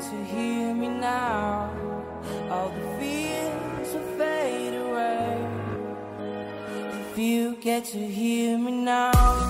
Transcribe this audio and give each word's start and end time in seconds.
To 0.00 0.24
hear 0.24 0.72
me 0.74 0.88
now, 0.88 1.72
all 2.50 2.68
the 2.68 2.98
fears 2.98 3.94
will 3.94 4.16
fade 4.16 4.74
away. 4.74 5.44
If 7.10 7.18
you 7.18 7.56
get 7.56 7.84
to 7.86 7.98
hear 7.98 8.56
me 8.58 8.70
now. 8.70 9.47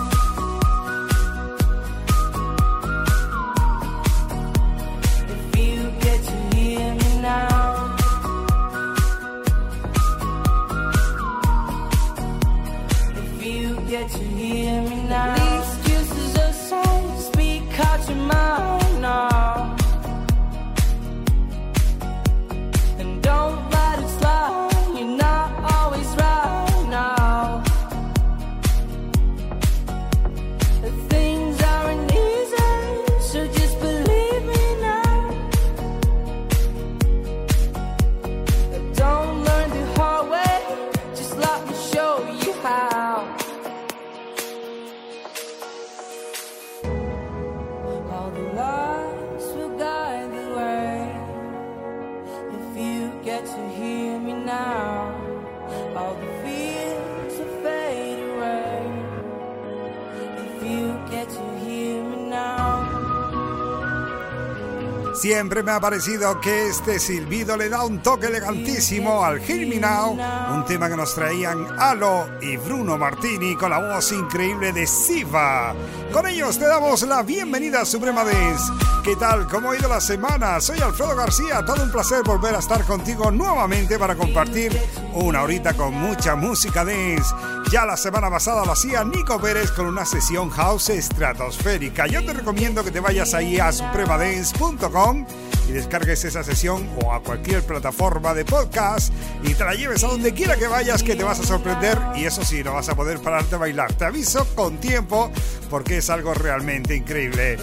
Me 65.68 65.74
ha 65.74 65.80
parecido 65.80 66.40
que 66.40 66.68
este 66.68 66.98
silbido 66.98 67.54
le 67.54 67.68
da 67.68 67.84
un 67.84 68.02
toque 68.02 68.28
elegantísimo 68.28 69.22
al 69.22 69.38
Now, 69.78 70.16
un 70.54 70.64
tema 70.64 70.88
que 70.88 70.96
nos 70.96 71.14
traían 71.14 71.58
Alo 71.78 72.26
y 72.40 72.56
Bruno 72.56 72.96
Martini 72.96 73.54
con 73.54 73.68
la 73.68 73.78
voz 73.78 74.10
increíble 74.12 74.72
de 74.72 74.86
Siva. 74.86 75.74
Con 76.10 76.26
ellos 76.26 76.58
te 76.58 76.66
damos 76.66 77.02
la 77.02 77.22
bienvenida 77.22 77.82
a 77.82 77.84
Suprema 77.84 78.24
Dance. 78.24 78.72
¿Qué 79.04 79.14
tal? 79.16 79.46
¿Cómo 79.46 79.72
ha 79.72 79.76
ido 79.76 79.90
la 79.90 80.00
semana? 80.00 80.58
Soy 80.58 80.80
Alfredo 80.80 81.14
García, 81.14 81.62
todo 81.62 81.82
un 81.82 81.92
placer 81.92 82.22
volver 82.22 82.54
a 82.54 82.60
estar 82.60 82.82
contigo 82.84 83.30
nuevamente 83.30 83.98
para 83.98 84.14
compartir 84.14 84.74
una 85.12 85.42
horita 85.42 85.74
con 85.74 85.92
mucha 85.92 86.34
música 86.34 86.82
dance. 86.82 87.34
Ya 87.70 87.84
la 87.84 87.98
semana 87.98 88.30
pasada 88.30 88.64
lo 88.64 88.72
hacía 88.72 89.04
Nico 89.04 89.38
Pérez 89.38 89.70
con 89.72 89.84
una 89.84 90.06
sesión 90.06 90.48
house 90.48 90.88
estratosférica. 90.88 92.06
Yo 92.06 92.24
te 92.24 92.32
recomiendo 92.32 92.82
que 92.82 92.90
te 92.90 93.00
vayas 93.00 93.34
ahí 93.34 93.58
a 93.58 93.70
supremadance.com 93.70 95.26
y 95.68 95.72
descargues 95.72 96.24
esa 96.24 96.42
sesión 96.42 96.88
o 97.04 97.12
a 97.12 97.22
cualquier 97.22 97.62
plataforma 97.62 98.34
de 98.34 98.44
podcast 98.44 99.12
y 99.42 99.54
te 99.54 99.64
la 99.64 99.74
lleves 99.74 100.02
a 100.02 100.08
donde 100.08 100.32
quiera 100.32 100.56
que 100.56 100.66
vayas 100.66 101.02
que 101.02 101.14
te 101.14 101.24
vas 101.24 101.40
a 101.40 101.44
sorprender 101.44 101.98
y 102.16 102.24
eso 102.24 102.44
sí, 102.44 102.64
no 102.64 102.74
vas 102.74 102.88
a 102.88 102.96
poder 102.96 103.18
pararte 103.20 103.56
a 103.56 103.58
bailar. 103.58 103.92
Te 103.92 104.06
aviso 104.06 104.46
con 104.54 104.78
tiempo 104.78 105.30
porque 105.68 105.98
es 105.98 106.10
algo 106.10 106.32
realmente 106.34 106.96
increíble. 106.96 107.58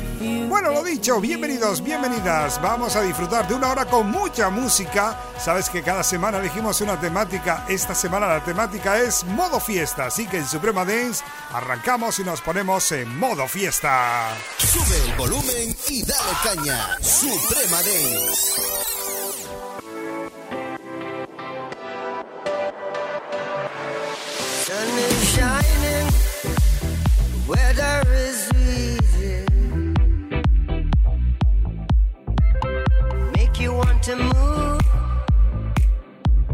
Bueno, 0.48 0.72
lo 0.72 0.84
dicho, 0.84 1.20
bienvenidos, 1.20 1.84
bienvenidas. 1.84 2.62
Vamos 2.62 2.96
a 2.96 3.02
disfrutar 3.02 3.48
de 3.48 3.56
una 3.56 3.72
hora 3.72 3.86
con 3.86 4.12
mucha 4.12 4.50
música. 4.50 5.20
Sabes 5.40 5.70
que 5.70 5.82
cada 5.82 6.04
semana 6.04 6.38
elegimos 6.38 6.82
una 6.82 7.00
temática. 7.00 7.66
Esta 7.68 7.96
semana 7.96 8.28
la 8.28 8.44
temática 8.44 9.00
es 9.02 9.24
modo 9.24 9.60
fiesta, 9.60 10.06
así 10.06 10.28
que 10.28 10.38
en 10.38 10.46
Suprema 10.46 10.86
Dance 10.86 11.24
arrancamos 11.52 12.20
y 12.20 12.24
nos 12.24 12.42
ponemos 12.42 12.92
en 12.92 13.18
modo 13.18 13.48
fiesta. 13.48 14.30
Sube 14.58 15.10
el 15.10 15.16
volumen 15.18 15.76
y 15.90 16.04
dale 16.04 16.32
caña. 16.44 16.98
Suprema 17.02 17.78
Dance. 17.78 17.95
Sun 17.96 18.58
is 24.98 25.30
shining, 25.34 26.08
weather 27.48 28.04
is 28.12 28.52
easy. 28.54 29.46
Make 33.34 33.62
you 33.62 33.72
want 33.74 34.04
to 34.04 34.16
move 34.18 34.82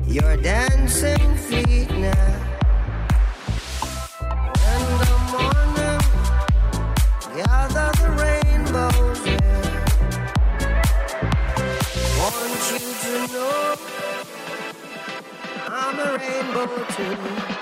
your 0.05 0.37
dancing 0.37 1.35
feet 1.37 1.89
now. 1.89 2.40
I'm 15.69 15.99
a 15.99 16.17
rainbow 16.17 16.85
too. 16.89 17.60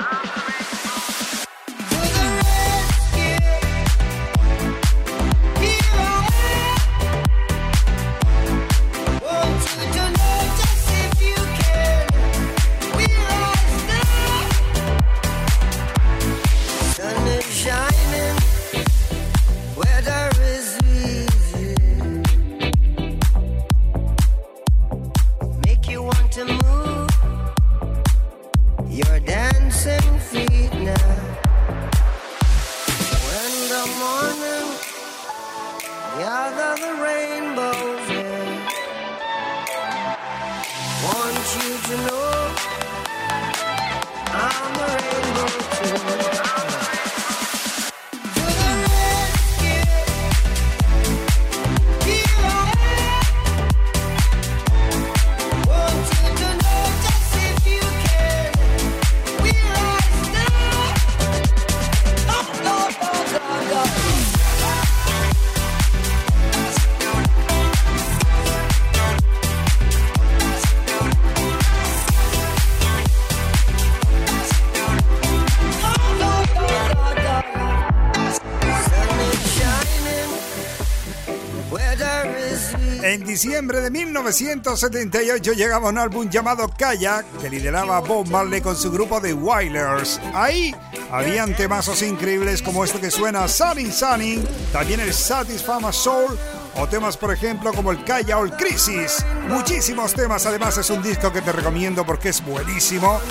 Diciembre 83.42 83.80
de 83.80 83.90
1978 83.90 85.54
llegaba 85.54 85.88
un 85.88 85.98
álbum 85.98 86.30
llamado 86.30 86.68
Kayak 86.78 87.26
que 87.40 87.50
lideraba 87.50 88.02
Bob 88.02 88.28
Marley 88.28 88.60
con 88.60 88.76
su 88.76 88.92
grupo 88.92 89.22
de 89.22 89.34
Wailers. 89.34 90.20
Ahí 90.34 90.76
habían 91.10 91.56
temazos 91.56 92.02
increíbles 92.02 92.62
como 92.62 92.84
este 92.84 93.00
que 93.00 93.10
suena 93.10 93.48
Sunny 93.48 93.94
Sunny, 93.94 94.44
también 94.74 95.00
el 95.00 95.14
Satisfama 95.14 95.94
Soul 95.94 96.38
o 96.76 96.88
temas 96.90 97.16
por 97.16 97.32
ejemplo 97.32 97.72
como 97.72 97.92
el 97.92 98.04
Kaya 98.04 98.38
o 98.40 98.44
el 98.44 98.52
Crisis. 98.52 99.26
Muchísimos 99.48 100.14
temas, 100.14 100.46
además 100.46 100.78
es 100.78 100.90
un 100.90 101.02
disco 101.02 101.32
que 101.32 101.42
te 101.42 101.54
recomiendo 101.54 102.06
porque 102.06 102.30
es 102.30 102.44
buenísimo. 102.44 103.22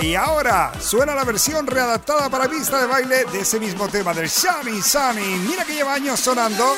Y 0.00 0.16
ahora 0.16 0.72
suena 0.80 1.14
la 1.14 1.22
versión 1.22 1.64
readaptada 1.68 2.28
para 2.28 2.48
pista 2.48 2.80
de 2.80 2.88
baile 2.88 3.24
de 3.32 3.38
ese 3.42 3.60
mismo 3.60 3.86
tema 3.86 4.12
del 4.12 4.28
Sunny 4.28 4.82
Sunny. 4.82 5.46
Mira 5.48 5.64
que 5.64 5.74
lleva 5.74 5.94
años 5.94 6.18
sonando 6.18 6.74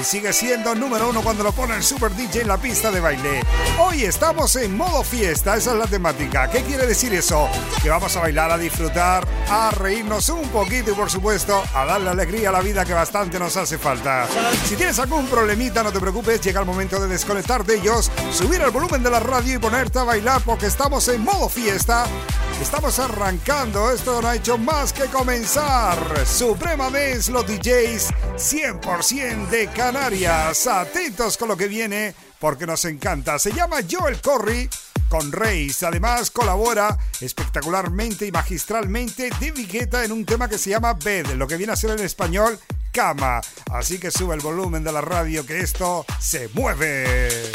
y 0.00 0.04
sigue 0.04 0.32
siendo 0.32 0.74
número 0.74 1.10
uno 1.10 1.22
cuando 1.22 1.44
lo 1.44 1.52
pone 1.52 1.76
el 1.76 1.82
Super 1.82 2.14
DJ 2.14 2.42
en 2.42 2.48
la 2.48 2.58
pista 2.58 2.90
de 2.90 3.00
baile. 3.00 3.42
Hoy 3.78 4.04
estamos 4.04 4.56
en 4.56 4.76
modo 4.76 5.04
fiesta, 5.04 5.56
esa 5.56 5.72
es 5.72 5.78
la 5.78 5.86
temática. 5.86 6.50
¿Qué 6.50 6.62
quiere 6.62 6.86
decir 6.86 7.14
eso? 7.14 7.48
Que 7.82 7.90
vamos 7.90 8.16
a 8.16 8.20
bailar, 8.20 8.50
a 8.50 8.58
disfrutar, 8.58 9.26
a 9.48 9.70
reírnos 9.70 10.28
un 10.30 10.48
poquito 10.48 10.90
y 10.90 10.94
por 10.94 11.10
supuesto 11.10 11.62
a 11.74 11.84
darle 11.84 12.10
alegría 12.10 12.48
a 12.48 12.52
la 12.52 12.60
vida 12.60 12.84
que 12.84 12.92
bastante 12.92 13.38
nos 13.38 13.56
hace 13.56 13.78
falta. 13.78 14.26
Si 14.64 14.74
tienes 14.76 14.98
algún 14.98 15.26
problemita, 15.26 15.82
no 15.82 15.92
te 15.92 16.00
preocupes, 16.00 16.40
llega 16.40 16.60
el 16.60 16.66
momento 16.66 17.00
de 17.00 17.08
desconectar 17.08 17.64
de 17.64 17.76
ellos, 17.76 18.10
subir 18.32 18.60
el 18.62 18.70
volumen 18.70 19.02
de 19.02 19.10
la 19.10 19.20
radio 19.20 19.54
y 19.54 19.58
ponerte 19.58 19.98
a 19.98 20.04
bailar 20.04 20.42
porque 20.44 20.66
estamos 20.66 21.06
en 21.08 21.22
modo 21.22 21.48
fiesta. 21.48 22.06
Estamos 22.60 22.98
arrancando, 22.98 23.90
esto 23.90 24.22
no 24.22 24.28
ha 24.28 24.36
hecho 24.36 24.56
más 24.56 24.92
que 24.92 25.04
comenzar. 25.06 25.98
Suprema 26.26 26.90
Dance, 26.90 27.30
los 27.30 27.46
DJs 27.46 28.10
100% 28.36 29.48
de 29.48 29.66
Canarias. 29.68 30.66
Atentos 30.66 31.36
con 31.36 31.48
lo 31.48 31.56
que 31.56 31.68
viene 31.68 32.14
porque 32.38 32.66
nos 32.66 32.84
encanta. 32.84 33.38
Se 33.38 33.52
llama 33.52 33.78
Joel 33.88 34.20
Corry 34.20 34.68
con 35.08 35.30
Reis. 35.32 35.82
Además 35.82 36.30
colabora 36.30 36.98
espectacularmente 37.20 38.26
y 38.26 38.32
magistralmente 38.32 39.30
de 39.40 39.50
Guetta 39.50 40.04
en 40.04 40.12
un 40.12 40.24
tema 40.24 40.48
que 40.48 40.58
se 40.58 40.70
llama 40.70 40.94
Bed, 40.94 41.26
lo 41.34 41.46
que 41.46 41.56
viene 41.56 41.72
a 41.72 41.76
ser 41.76 41.90
en 41.90 42.00
español 42.00 42.58
cama. 42.92 43.40
Así 43.72 43.98
que 43.98 44.10
sube 44.10 44.34
el 44.34 44.40
volumen 44.40 44.84
de 44.84 44.92
la 44.92 45.00
radio 45.00 45.44
que 45.44 45.60
esto 45.60 46.06
se 46.18 46.48
mueve. 46.54 47.50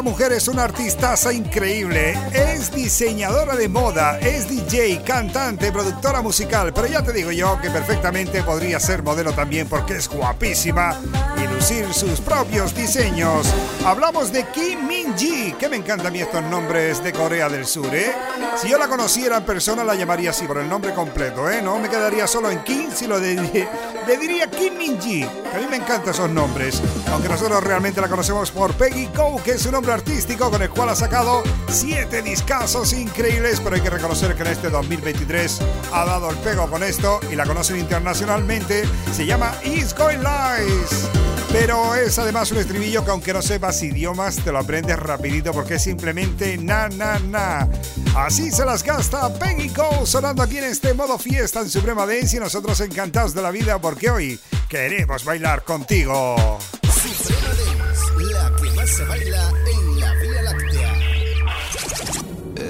Esta 0.00 0.10
mujer 0.10 0.32
es 0.32 0.48
una 0.48 0.64
artistaza 0.64 1.30
increíble, 1.30 2.18
es 2.32 2.72
diseñadora 2.72 3.54
de 3.54 3.68
moda, 3.68 4.18
es 4.18 4.48
DJ, 4.48 5.02
cantante, 5.02 5.70
productora 5.70 6.22
musical, 6.22 6.72
pero 6.72 6.86
ya 6.86 7.02
te 7.02 7.12
digo 7.12 7.30
yo 7.32 7.60
que 7.60 7.68
perfectamente 7.68 8.42
podría 8.42 8.80
ser 8.80 9.02
modelo 9.02 9.34
también 9.34 9.68
porque 9.68 9.96
es 9.96 10.08
guapísima 10.08 10.98
y 11.36 11.46
lucir 11.54 11.92
sus 11.92 12.18
propios 12.22 12.74
diseños. 12.74 13.46
Hablamos 13.84 14.32
de 14.32 14.46
Kim 14.46 14.86
Min 14.86 15.14
Ji, 15.18 15.52
que 15.58 15.68
me 15.68 15.76
encantan 15.76 16.06
a 16.06 16.10
mí 16.10 16.20
estos 16.22 16.44
nombres 16.44 17.04
de 17.04 17.12
Corea 17.12 17.50
del 17.50 17.66
Sur, 17.66 17.94
¿eh? 17.94 18.10
Si 18.56 18.70
yo 18.70 18.78
la 18.78 18.88
conociera 18.88 19.36
en 19.36 19.44
persona 19.44 19.84
la 19.84 19.94
llamaría 19.94 20.30
así 20.30 20.46
por 20.46 20.56
el 20.56 20.68
nombre 20.68 20.94
completo, 20.94 21.50
¿eh? 21.50 21.60
No 21.60 21.78
me 21.78 21.90
quedaría 21.90 22.26
solo 22.26 22.50
en 22.50 22.64
Kim, 22.64 22.90
si 22.90 23.06
lo 23.06 23.20
de, 23.20 23.68
le 24.10 24.16
diría 24.16 24.50
Kim 24.50 24.76
Min 24.76 25.00
Ji, 25.00 25.20
que 25.20 25.56
a 25.56 25.60
mí 25.60 25.66
me 25.70 25.76
encantan 25.76 26.12
esos 26.12 26.28
nombres, 26.28 26.82
aunque 27.12 27.28
nosotros 27.28 27.62
realmente 27.62 28.00
la 28.00 28.08
conocemos 28.08 28.50
por 28.50 28.74
Peggy 28.74 29.08
Go, 29.14 29.40
que 29.40 29.52
es 29.52 29.62
su 29.62 29.70
nombre 29.70 29.92
artístico 29.92 30.50
con 30.50 30.60
el 30.60 30.68
cual 30.68 30.88
ha 30.88 30.96
sacado 30.96 31.44
siete 31.68 32.20
discazos 32.20 32.92
increíbles, 32.92 33.60
pero 33.60 33.76
hay 33.76 33.82
que 33.82 33.90
reconocer 33.90 34.34
que 34.34 34.42
en 34.42 34.48
este 34.48 34.68
2023 34.68 35.60
ha 35.92 36.04
dado 36.06 36.28
el 36.28 36.36
pego 36.38 36.68
con 36.68 36.82
esto 36.82 37.20
y 37.30 37.36
la 37.36 37.46
conocen 37.46 37.78
internacionalmente. 37.78 38.82
Se 39.12 39.26
llama 39.26 39.54
It's 39.62 39.94
Going 39.94 40.18
Lies. 40.18 41.08
Pero 41.52 41.94
es 41.94 42.18
además 42.18 42.50
un 42.50 42.58
estribillo 42.58 43.04
que 43.04 43.10
aunque 43.12 43.32
no 43.32 43.42
sepas 43.42 43.80
idiomas 43.82 44.36
te 44.36 44.50
lo 44.50 44.58
aprendes 44.58 44.98
rapidito 44.98 45.52
porque 45.52 45.74
es 45.74 45.82
simplemente 45.82 46.58
na 46.58 46.88
na 46.88 47.18
na. 47.20 47.68
Así 48.16 48.50
se 48.50 48.64
las 48.64 48.82
gasta 48.82 49.32
Peggy 49.34 49.68
Go 49.68 50.04
sonando 50.04 50.42
aquí 50.42 50.58
en 50.58 50.64
este 50.64 50.94
modo 50.94 51.16
fiesta 51.16 51.60
en 51.60 51.70
Suprema 51.70 52.06
Dance 52.06 52.36
y 52.36 52.40
nosotros 52.40 52.80
encantados 52.80 53.34
de 53.34 53.42
la 53.42 53.50
vida 53.50 53.80
porque 53.80 54.10
hoy 54.10 54.40
queremos 54.68 55.24
bailar 55.24 55.64
contigo. 55.64 56.36
Suprema 56.82 57.48
Dance, 57.54 58.32
la 58.32 58.56
que 58.56 58.70
más 58.72 58.90
se 58.90 59.04
baila 59.04 59.52
en 59.72 60.00
la 60.00 60.14
Vía 60.14 60.42
Láctea. 60.42 60.90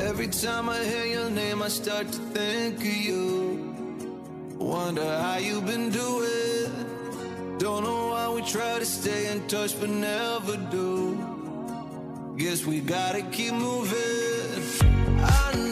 Every 0.09 0.29
time 0.29 0.69
I 0.69 0.85
hear 0.85 1.07
your 1.07 1.31
name, 1.31 1.63
I 1.63 1.69
start 1.69 2.09
to 2.13 2.19
think 2.33 2.79
of 2.79 2.85
you. 2.85 3.75
Wonder 4.59 5.03
how 5.03 5.39
you've 5.39 5.65
been 5.65 5.91
doing. 5.91 6.71
Don't 7.59 7.83
know 7.83 8.11
why 8.13 8.29
we 8.29 8.43
try 8.43 8.79
to 8.79 8.85
stay 8.85 9.33
in 9.33 9.47
touch, 9.49 9.75
but 9.81 9.89
never 9.89 10.59
do. 10.71 11.17
Guess 12.37 12.67
we 12.67 12.81
gotta 12.81 13.23
keep 13.33 13.55
moving. 13.55 14.30
I 15.23 15.53
know 15.55 15.70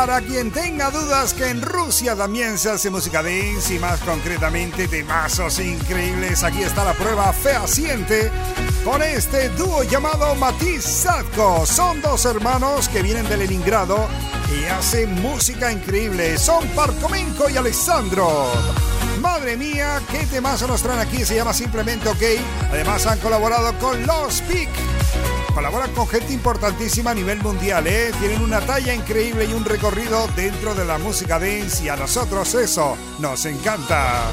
Para 0.00 0.22
quien 0.22 0.50
tenga 0.50 0.90
dudas 0.90 1.34
que 1.34 1.50
en 1.50 1.60
Rusia 1.60 2.16
también 2.16 2.56
se 2.56 2.70
hace 2.70 2.88
música 2.88 3.22
dance 3.22 3.74
y 3.74 3.78
más 3.78 4.00
concretamente 4.00 4.88
de 4.88 5.04
mazos 5.04 5.58
increíbles, 5.58 6.42
aquí 6.42 6.62
está 6.62 6.84
la 6.84 6.94
prueba 6.94 7.30
fehaciente 7.34 8.32
con 8.82 9.02
este 9.02 9.50
dúo 9.50 9.82
llamado 9.82 10.34
Matiz 10.36 10.84
Sadko. 10.84 11.66
Son 11.66 12.00
dos 12.00 12.24
hermanos 12.24 12.88
que 12.88 13.02
vienen 13.02 13.28
de 13.28 13.36
Leningrado 13.36 14.08
y 14.58 14.64
hacen 14.70 15.20
música 15.20 15.70
increíble. 15.70 16.38
Son 16.38 16.66
Parkomenko 16.68 17.50
y 17.50 17.58
Alessandro. 17.58 18.50
Madre 19.20 19.58
mía, 19.58 20.00
qué 20.10 20.24
temazo 20.28 20.66
nos 20.66 20.82
traen 20.82 21.00
aquí, 21.00 21.26
se 21.26 21.36
llama 21.36 21.52
simplemente 21.52 22.08
OK. 22.08 22.22
Además 22.70 23.06
han 23.06 23.18
colaborado 23.18 23.78
con 23.78 24.06
Los 24.06 24.40
Peak. 24.40 24.70
Colaboran 25.54 25.90
con 25.92 26.06
gente 26.06 26.32
importantísima 26.32 27.10
a 27.10 27.14
nivel 27.14 27.42
mundial, 27.42 27.86
¿eh? 27.86 28.12
Tienen 28.20 28.40
una 28.42 28.60
talla 28.60 28.94
increíble 28.94 29.46
y 29.46 29.52
un 29.52 29.64
recorrido 29.64 30.26
dentro 30.36 30.74
de 30.74 30.84
la 30.84 30.98
música 30.98 31.38
dance 31.38 31.84
y 31.84 31.88
a 31.88 31.96
nosotros 31.96 32.54
eso 32.54 32.96
nos 33.18 33.44
encanta. 33.46 34.30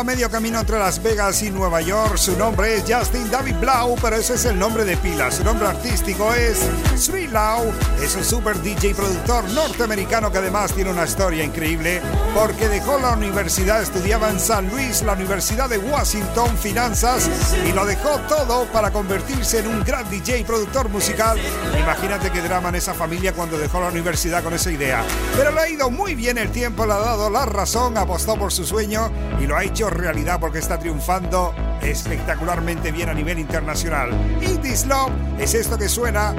A 0.00 0.04
medio 0.04 0.30
camino 0.30 0.58
entre 0.58 0.78
Las 0.78 1.02
Vegas 1.02 1.42
y 1.42 1.50
Nueva 1.50 1.82
York. 1.82 2.16
Su 2.16 2.34
nombre 2.38 2.74
es 2.74 2.84
Justin 2.88 3.30
David 3.30 3.56
Blau, 3.60 3.96
pero 4.00 4.16
ese 4.16 4.32
es 4.32 4.46
el 4.46 4.58
nombre 4.58 4.86
de 4.86 4.96
pila. 4.96 5.30
Su 5.30 5.44
nombre 5.44 5.68
artístico 5.68 6.32
es 6.32 6.58
Sweet 6.96 7.30
Lau. 7.30 7.70
Es 8.02 8.16
un 8.16 8.24
super 8.24 8.58
DJ 8.62 8.94
productor 8.94 9.44
norteamericano 9.50 10.32
que 10.32 10.38
además 10.38 10.72
tiene 10.72 10.90
una 10.90 11.04
historia 11.04 11.44
increíble 11.44 12.00
porque 12.34 12.68
dejó 12.68 12.98
la 12.98 13.12
universidad, 13.12 13.82
estudiaba 13.82 14.30
en 14.30 14.40
San 14.40 14.70
Luis, 14.70 15.02
la 15.02 15.12
Universidad 15.12 15.68
de 15.68 15.76
Washington, 15.76 16.56
finanzas, 16.56 17.28
y 17.68 17.72
lo 17.72 17.84
dejó 17.84 18.20
todo 18.20 18.64
para 18.72 18.90
convertirse 18.90 19.58
en 19.58 19.66
un 19.66 19.84
gran 19.84 20.08
DJ 20.08 20.44
productor 20.44 20.88
musical. 20.88 21.38
Imagínate 21.78 22.30
qué 22.30 22.40
drama 22.40 22.70
en 22.70 22.76
esa 22.76 22.94
familia 22.94 23.34
cuando 23.34 23.58
dejó 23.58 23.80
la 23.80 23.88
universidad 23.88 24.42
con 24.42 24.54
esa 24.54 24.72
idea. 24.72 25.04
Pero 25.36 25.50
le 25.50 25.60
ha 25.60 25.68
ido 25.68 25.90
muy 25.90 26.14
bien 26.14 26.38
el 26.38 26.50
tiempo, 26.50 26.86
le 26.86 26.94
ha 26.94 26.98
dado 26.98 27.28
la 27.28 27.44
razón, 27.44 27.98
apostó 27.98 28.36
por 28.36 28.50
su 28.50 28.64
sueño 28.64 29.10
y 29.40 29.46
lo 29.46 29.56
ha 29.56 29.64
hecho 29.64 29.88
realidad 29.88 30.38
porque 30.38 30.58
está 30.58 30.78
triunfando 30.78 31.54
espectacularmente 31.82 32.92
bien 32.92 33.08
a 33.08 33.14
nivel 33.14 33.38
internacional. 33.38 34.10
It 34.40 34.64
is 34.64 34.86
Love 34.86 35.10
es 35.38 35.54
esto 35.54 35.78
que 35.78 35.88
suena 35.88 36.34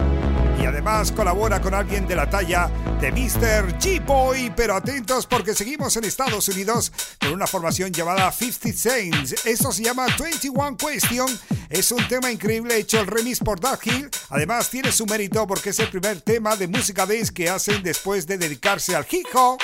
y 0.62 0.66
además 0.66 1.12
colabora 1.12 1.60
con 1.60 1.74
alguien 1.74 2.08
de 2.08 2.16
la 2.16 2.30
talla 2.30 2.70
de 3.00 3.12
Mr. 3.12 3.80
G-Boy. 3.80 4.54
Pero 4.56 4.76
atentos 4.76 5.26
porque 5.26 5.56
seguimos 5.56 5.98
en 5.98 6.04
Estados 6.04 6.48
Unidos 6.50 6.92
con 7.20 7.34
una 7.34 7.48
formación 7.48 7.92
llamada 7.92 8.32
50 8.32 8.78
Saints. 8.78 9.46
Esto 9.46 9.72
se 9.72 9.84
llama 9.84 10.06
21 10.20 10.78
Question. 10.78 11.28
Es 11.70 11.92
un 11.92 12.08
tema 12.08 12.32
increíble 12.32 12.78
hecho 12.78 13.00
el 13.00 13.08
remix 13.08 13.40
por 13.40 13.60
Doug 13.60 13.80
Hill. 13.84 14.10
Además 14.30 14.70
tiene 14.70 14.92
su 14.92 15.08
mérito 15.08 15.48
porque 15.48 15.72
es 15.72 15.80
el 15.80 15.90
primer 15.90 16.22
tema 16.22 16.56
de 16.56 16.68
música 16.68 17.08
dance 17.08 17.34
que 17.34 17.50
hacen 17.50 17.82
después 17.82 18.28
de 18.28 18.38
dedicarse 18.38 18.96
al 18.96 19.08
hip 19.10 19.28
hop. 19.34 19.60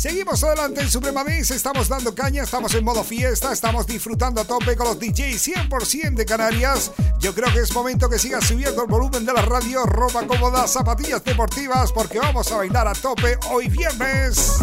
Seguimos 0.00 0.42
adelante 0.44 0.80
en 0.80 0.88
Suprema 0.88 1.22
Dance, 1.22 1.54
estamos 1.54 1.86
dando 1.86 2.14
caña, 2.14 2.44
estamos 2.44 2.74
en 2.74 2.82
modo 2.82 3.04
fiesta, 3.04 3.52
estamos 3.52 3.86
disfrutando 3.86 4.40
a 4.40 4.46
tope 4.46 4.74
con 4.74 4.86
los 4.86 4.98
DJs 4.98 5.48
100% 5.68 6.14
de 6.14 6.24
Canarias. 6.24 6.90
Yo 7.18 7.34
creo 7.34 7.52
que 7.52 7.60
es 7.60 7.74
momento 7.74 8.08
que 8.08 8.18
sigas 8.18 8.46
subiendo 8.46 8.80
el 8.80 8.88
volumen 8.88 9.26
de 9.26 9.34
la 9.34 9.42
radio, 9.42 9.84
ropa 9.84 10.26
cómoda, 10.26 10.66
zapatillas 10.66 11.22
deportivas, 11.22 11.92
porque 11.92 12.18
vamos 12.18 12.50
a 12.50 12.56
bailar 12.56 12.88
a 12.88 12.94
tope 12.94 13.36
hoy 13.50 13.68
viernes. 13.68 14.54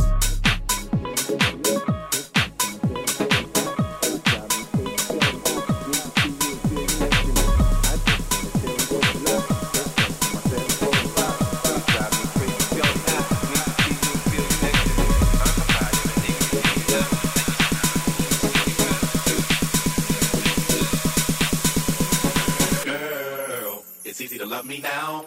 Me 24.67 24.79
now. 24.79 25.25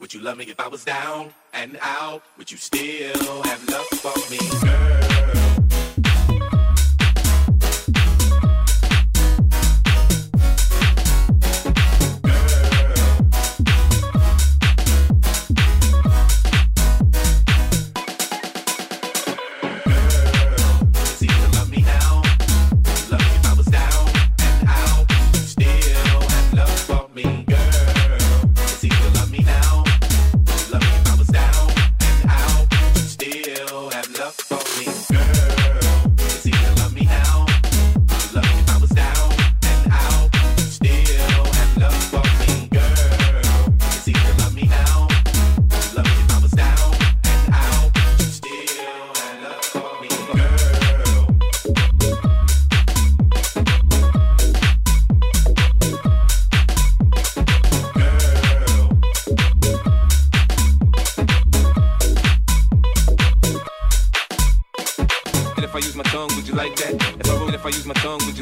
Would 0.00 0.12
you 0.12 0.20
love 0.20 0.36
me 0.36 0.44
if 0.44 0.60
I 0.60 0.68
was 0.68 0.84
down 0.84 1.32
and 1.52 1.78
out? 1.80 2.22
Would 2.36 2.50
you 2.50 2.58
still 2.58 3.42
have 3.42 3.68
love 3.68 3.86
for 3.86 4.30
me, 4.30 4.38
girl? 4.60 5.13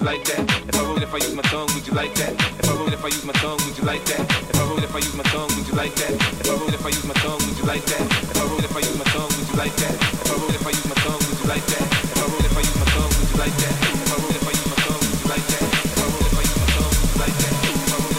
You 0.03 0.09
like 0.09 0.25
that? 0.25 0.41
If 0.67 0.75
I 0.75 0.83
wrote, 0.83 1.03
if 1.03 1.15
I 1.15 1.19
use 1.19 1.35
my 1.35 1.43
tongue, 1.43 1.69
would 1.75 1.87
you 1.87 1.93
like 1.95 2.15
that? 2.19 2.33
If 2.35 2.69
I 2.69 2.75
wrote, 2.75 2.93
if 2.93 3.05
I 3.05 3.09
use 3.09 3.25
my 3.25 3.33
tongue, 3.39 3.59
would 3.63 3.79
you 3.79 3.85
like 3.85 4.05
that? 4.11 4.21
If 4.51 4.59
I 4.59 4.65
wrote, 4.67 4.83
if 4.83 4.95
I 4.95 4.99
use 4.99 5.15
my 5.15 5.23
tongue, 5.31 5.49
would 5.55 5.67
you 5.69 5.75
like 5.79 5.95
that? 5.95 6.11
If 6.43 6.51
I 6.51 6.55
wrote, 6.59 6.75
if 6.75 6.83
I 6.83 6.89
use 6.91 7.07
my 7.07 7.15
tongue, 7.23 7.39
would 7.47 7.55
you 7.59 7.65
like 7.71 7.85
that? 7.87 8.03
If 8.03 8.35
I 8.35 8.43
wrote, 8.43 8.65
if 8.67 8.75
I 8.75 8.81
use 8.83 8.99
my 8.99 9.07
tongue, 9.15 9.31
would 9.31 9.47
you 9.47 9.55
like 9.63 9.77
that? 9.79 9.95
If 10.03 10.27
I 10.27 10.35
wrote, 10.43 10.55
if 10.59 10.67
I 10.67 10.71
use 10.75 10.87
my 10.91 10.99
tongue, 11.07 11.23
would 11.23 11.39
you 11.39 11.47
like 11.47 11.63
that? 11.71 11.87
If 12.03 12.19
I 12.19 12.27
wrote, 12.27 12.43
if 12.43 12.59
I 12.59 12.63
use 12.67 12.83
my 12.83 12.83
tongue, 12.83 12.83
would 12.83 12.83
you 12.83 12.83
like 12.83 12.83
that? 12.83 12.83
If 12.83 12.83
I 12.83 12.83
if 12.83 12.83
I 12.83 12.83
use 12.83 12.83
my 12.83 12.91
tongue, 12.93 13.15
would 13.23 13.31
you 13.31 13.39
like 13.39 13.55
that? 13.63 13.79
If 14.03 14.11
I 14.11 14.17
wrote, 14.19 14.35
if 14.35 14.43
I 14.43 14.51
use 14.53 14.67
my 14.73 14.79
tongue, 14.83 15.05
would 15.07 15.21
you 15.23 15.29
like 15.31 15.47
that? 15.53 15.63
If 15.63 16.03
I 16.03 16.07
wrote, 16.11 16.27
if 16.27 16.35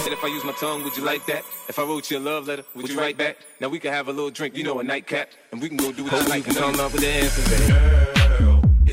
And 0.07 0.13
if 0.13 0.23
I 0.23 0.27
use 0.27 0.43
my 0.47 0.53
tongue, 0.53 0.83
would 0.83 0.95
you 0.95 1.03
like 1.03 1.25
that? 1.27 1.43
If 1.67 1.77
I 1.77 1.83
wrote 1.83 2.09
you 2.09 2.17
a 2.17 2.19
love 2.23 2.47
letter, 2.47 2.63
would 2.75 2.87
you 2.89 2.97
write 2.97 3.17
back? 3.17 3.37
Now 3.59 3.67
we 3.69 3.79
can 3.79 3.91
have 3.91 4.07
a 4.07 4.11
little 4.11 4.31
drink, 4.31 4.55
you 4.55 4.63
know, 4.63 4.79
a 4.79 4.83
nightcap, 4.83 5.29
and 5.51 5.61
we 5.61 5.67
can 5.67 5.77
go 5.77 5.91
do 5.91 6.05
what 6.05 6.13
you 6.13 6.27
like 6.29 6.47
and 6.47 6.55
come 6.55 6.79
up 6.79 6.93
with 6.93 7.01
the 7.01 7.07
answers, 7.07 7.49
baby. 7.49 8.16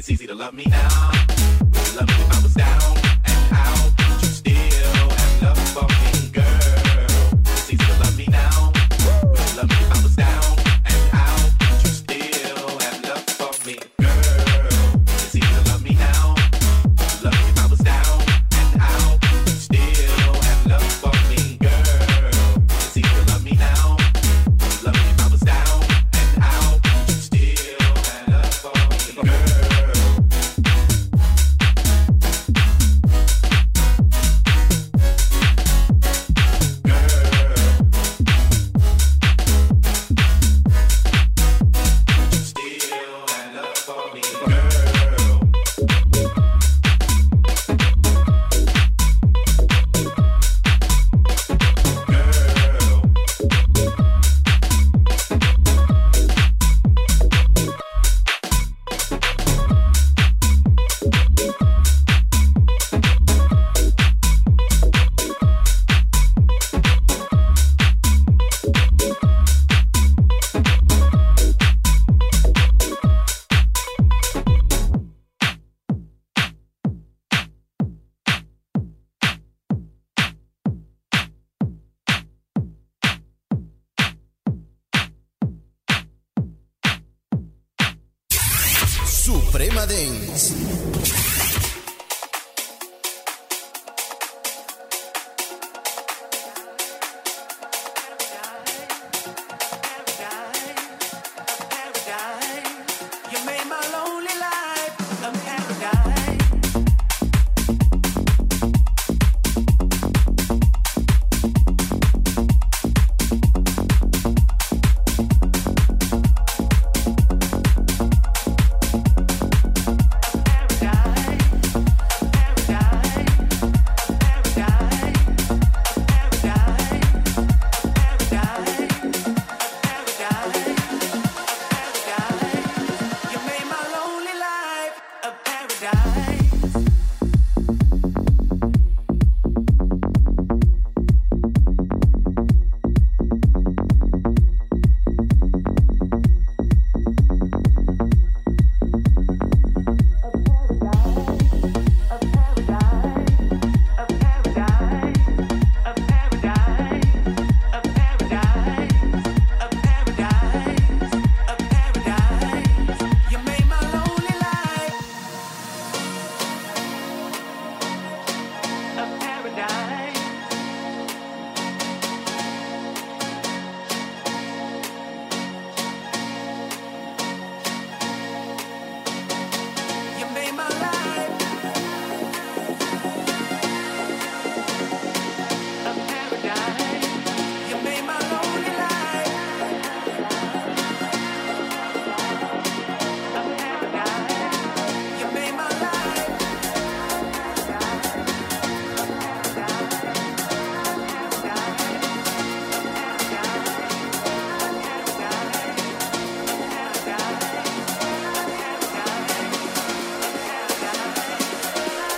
It's 0.04 0.10
easy 0.10 0.26
to 0.26 0.34
love 0.34 0.52
me 0.52 0.64
now. 0.66 1.12
Love 1.96 2.08
me 2.08 2.14
if 2.14 2.30
I 2.30 2.42
was 2.42 2.52
down 2.52 2.93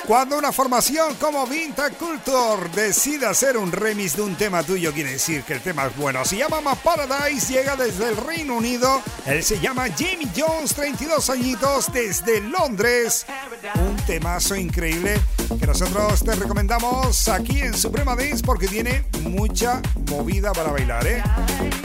Cuando 0.07 0.39
una 0.39 0.53
formación 0.53 1.17
como 1.17 1.45
Vinta 1.49 1.91
Culture 1.91 2.69
decide 2.77 3.27
hacer 3.27 3.57
un 3.57 3.73
remix 3.73 4.15
de 4.15 4.23
un 4.23 4.37
tema 4.37 4.63
tuyo, 4.63 4.93
quiere 4.93 5.11
decir 5.11 5.43
que 5.43 5.55
el 5.55 5.61
tema 5.61 5.87
es 5.87 5.97
bueno. 5.97 6.25
Se 6.25 6.37
llama 6.37 6.61
My 6.61 6.77
Paradise, 6.77 7.53
llega 7.53 7.75
desde 7.75 8.11
el 8.11 8.17
Reino 8.17 8.57
Unido. 8.57 9.03
Él 9.27 9.43
se 9.43 9.59
llama 9.59 9.89
Jamie 9.89 10.29
Jones, 10.37 10.75
32 10.75 11.29
añitos, 11.29 11.93
desde 11.93 12.41
Londres. 12.41 13.27
Un 13.81 13.97
temazo 14.07 14.55
increíble 14.55 15.21
que 15.59 15.67
nosotros 15.67 16.23
te 16.23 16.37
recomendamos 16.37 17.27
aquí 17.27 17.61
en 17.63 17.75
Suprema 17.75 18.15
Dance 18.15 18.45
porque 18.45 18.69
tiene 18.69 19.05
mucha 19.23 19.83
movida 20.09 20.53
para 20.53 20.71
bailar, 20.71 21.05
¿eh? 21.05 21.23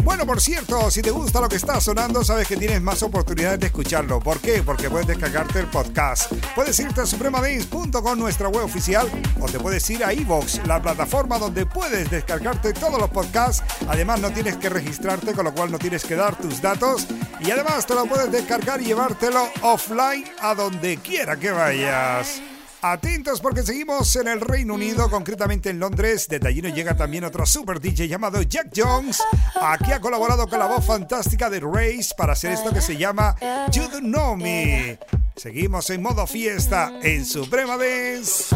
Bueno, 0.04 0.26
por 0.26 0.42
cierto, 0.42 0.90
si 0.90 1.02
te 1.02 1.12
gusta 1.12 1.40
lo 1.42 1.48
que 1.48 1.58
está 1.58 1.80
sonando, 1.80 2.24
sabes 2.24 2.48
que 2.48 2.58
tienes 2.58 2.82
más 2.82 3.04
oportunidades 3.04 3.60
de 3.60 3.68
escucharlo. 3.68 4.20
¿Por 4.20 4.40
qué? 4.40 4.64
Porque 4.64 4.90
puedes 4.90 5.06
descargarte 5.06 5.60
el 5.60 5.68
podcast. 5.68 6.32
Puedes 6.56 6.80
irte 6.80 7.02
a 7.02 7.06
supremadance.com, 7.06 8.18
nuestra 8.18 8.50
web 8.50 8.66
oficial, 8.66 9.08
o 9.40 9.46
te 9.46 9.60
puedes 9.60 9.88
ir 9.92 10.04
a 10.04 10.14
iVoox, 10.14 10.66
la 10.66 10.82
plataforma 10.82 11.38
donde 11.38 11.66
puedes 11.66 12.10
descargarte 12.10 12.74
todos 12.74 13.00
los 13.00 13.10
podcasts. 13.10 13.64
Además, 13.88 14.20
no 14.22 14.32
tienes 14.32 14.58
que 14.58 14.70
registrarte, 14.70 15.34
con 15.34 15.46
lo 15.46 15.54
cual 15.54 15.72
no 15.72 15.78
tienes 15.78 16.04
que 16.04 16.16
dar 16.16 16.36
tus 16.36 16.62
datos. 16.62 17.06
Y 17.40 17.52
además, 17.52 17.86
te 17.86 17.94
lo 17.94 18.06
puedes 18.06 18.32
descargar 18.32 18.82
y 18.82 18.86
llevártelo 18.86 19.48
offline 19.62 20.26
a 20.40 20.56
donde 20.56 20.98
quiera 20.98 21.38
que 21.38 21.52
vayas. 21.52 22.42
Atentos 22.84 23.42
porque 23.42 23.62
seguimos 23.62 24.16
en 24.16 24.28
el 24.28 24.42
Reino 24.42 24.74
Unido, 24.74 25.08
concretamente 25.12 25.70
en 25.70 25.80
Londres. 25.80 26.28
Desde 26.28 26.48
allí 26.48 26.64
nos 26.64 26.74
llega 26.74 26.98
también 26.98 27.24
otro 27.24 27.46
super 27.46 27.80
DJ 27.80 28.08
llamado 28.08 28.42
Jack 28.42 28.70
Jones. 28.76 29.22
Aquí 29.62 29.92
ha 29.92 30.02
colaborado 30.02 30.48
con 30.48 30.58
la 30.58 30.66
voz 30.66 30.84
fantástica 30.84 31.48
de 31.52 31.60
Race 31.60 32.10
para 32.18 32.34
hacer 32.34 32.54
esto 32.54 32.74
que 32.74 32.82
se 32.82 32.98
llama 32.98 33.36
You 33.72 33.84
Don't 33.84 34.08
Know 34.08 34.36
Me. 34.36 34.98
Seguimos 35.36 35.92
en 35.92 36.02
modo 36.02 36.26
fiesta 36.26 36.92
en 37.04 37.24
Suprema 37.24 37.78
Dance. 37.78 38.56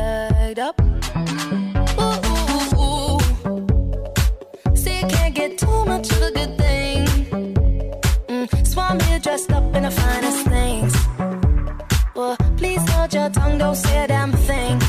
tongue 13.31 13.57
don't 13.57 13.75
say 13.75 14.03
a 14.03 14.07
damn 14.07 14.31
thing. 14.31 14.79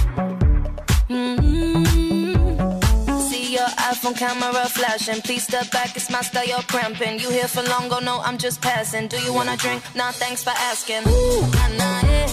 Mm-hmm. 1.08 3.18
See 3.28 3.54
your 3.54 3.68
iPhone 3.90 4.16
camera 4.16 4.66
flashing. 4.68 5.20
Please 5.22 5.44
step 5.44 5.70
back, 5.70 5.96
it's 5.96 6.10
my 6.10 6.20
style, 6.22 6.46
you're 6.46 6.62
cramping. 6.62 7.18
You 7.20 7.30
here 7.30 7.48
for 7.48 7.62
long, 7.62 7.88
go 7.88 7.98
no, 8.00 8.20
I'm 8.20 8.38
just 8.38 8.60
passing. 8.60 9.08
Do 9.08 9.18
you 9.22 9.32
wanna 9.32 9.56
drink? 9.56 9.82
Nah, 9.94 10.12
thanks 10.12 10.42
for 10.42 10.52
asking. 10.70 11.02
Ooh, 11.08 11.40
nah, 11.40 11.68
nah, 11.78 12.00
yeah. 12.06 12.28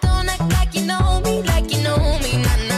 Don't 0.00 0.28
act 0.28 0.52
like 0.52 0.74
you 0.74 0.84
know 0.86 1.20
me, 1.24 1.42
like 1.42 1.70
you 1.72 1.82
know 1.82 1.96
me, 2.22 2.36
nah, 2.42 2.56
nah. 2.68 2.75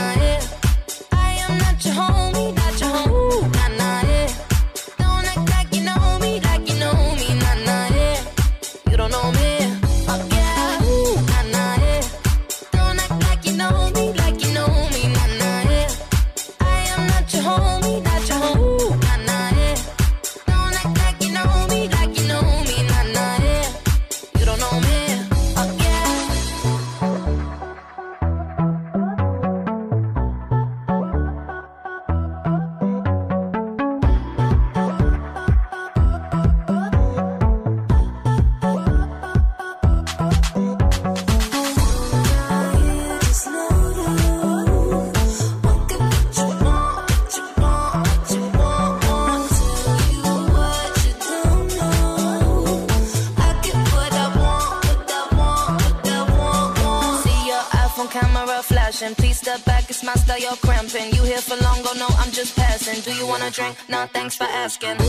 drink, 63.50 63.76
no 63.88 64.06
thanks 64.06 64.36
for 64.36 64.44
asking. 64.44 65.07